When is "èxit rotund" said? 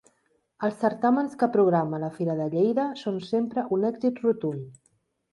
3.91-4.65